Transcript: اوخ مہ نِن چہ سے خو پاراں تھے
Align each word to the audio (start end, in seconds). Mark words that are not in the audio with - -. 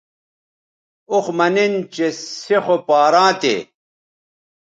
اوخ 1.11 1.25
مہ 1.37 1.47
نِن 1.53 1.73
چہ 1.93 2.07
سے 2.43 2.57
خو 2.63 2.75
پاراں 2.87 3.31
تھے 3.41 3.55